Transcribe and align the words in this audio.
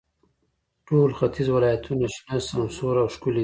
ټول 0.87 1.09
ختیځ 1.19 1.47
ولایتونو 1.51 2.05
شنه، 2.15 2.35
سمسور 2.49 2.95
او 3.01 3.07
ښکلي 3.15 3.33
دي. 3.39 3.39